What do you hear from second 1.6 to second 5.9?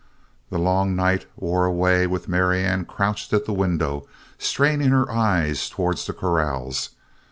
away with Marianne crouched at the window straining her eyes